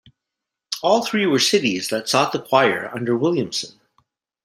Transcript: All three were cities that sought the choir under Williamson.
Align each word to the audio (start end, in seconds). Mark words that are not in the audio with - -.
All 0.81 1.05
three 1.05 1.27
were 1.27 1.37
cities 1.37 1.89
that 1.89 2.09
sought 2.09 2.31
the 2.33 2.41
choir 2.41 2.89
under 2.91 3.15
Williamson. 3.15 3.79